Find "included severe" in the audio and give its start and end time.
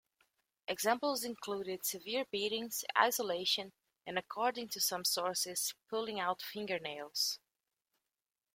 1.23-2.25